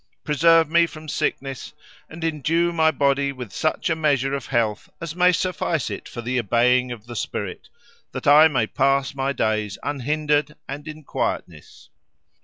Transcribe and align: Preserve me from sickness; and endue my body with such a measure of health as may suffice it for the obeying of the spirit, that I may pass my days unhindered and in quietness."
Preserve 0.23 0.67
me 0.67 0.87
from 0.87 1.07
sickness; 1.07 1.73
and 2.09 2.23
endue 2.23 2.73
my 2.73 2.89
body 2.89 3.31
with 3.31 3.51
such 3.53 3.87
a 3.87 3.95
measure 3.95 4.33
of 4.33 4.47
health 4.47 4.89
as 4.99 5.15
may 5.15 5.31
suffice 5.31 5.91
it 5.91 6.09
for 6.09 6.23
the 6.23 6.39
obeying 6.39 6.91
of 6.91 7.05
the 7.05 7.15
spirit, 7.15 7.69
that 8.11 8.25
I 8.25 8.47
may 8.47 8.65
pass 8.65 9.13
my 9.13 9.31
days 9.31 9.77
unhindered 9.83 10.55
and 10.67 10.87
in 10.87 11.03
quietness." 11.03 11.89